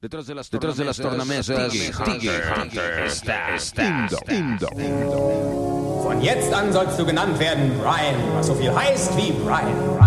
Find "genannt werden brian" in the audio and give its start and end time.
7.06-8.14